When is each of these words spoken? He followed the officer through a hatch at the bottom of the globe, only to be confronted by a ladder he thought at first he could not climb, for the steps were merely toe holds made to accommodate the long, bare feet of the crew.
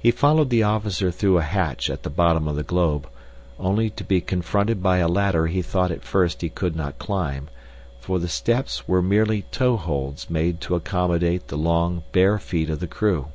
He 0.00 0.10
followed 0.10 0.50
the 0.50 0.64
officer 0.64 1.12
through 1.12 1.38
a 1.38 1.42
hatch 1.44 1.88
at 1.88 2.02
the 2.02 2.10
bottom 2.10 2.48
of 2.48 2.56
the 2.56 2.64
globe, 2.64 3.08
only 3.60 3.88
to 3.90 4.02
be 4.02 4.20
confronted 4.20 4.82
by 4.82 4.96
a 4.96 5.06
ladder 5.06 5.46
he 5.46 5.62
thought 5.62 5.92
at 5.92 6.02
first 6.02 6.40
he 6.42 6.48
could 6.48 6.74
not 6.74 6.98
climb, 6.98 7.46
for 8.00 8.18
the 8.18 8.26
steps 8.26 8.88
were 8.88 9.00
merely 9.02 9.42
toe 9.52 9.76
holds 9.76 10.30
made 10.30 10.60
to 10.62 10.74
accommodate 10.74 11.46
the 11.46 11.56
long, 11.56 12.02
bare 12.10 12.40
feet 12.40 12.68
of 12.70 12.80
the 12.80 12.88
crew. 12.88 13.28